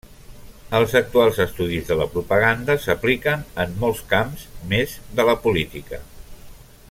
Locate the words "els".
0.77-0.93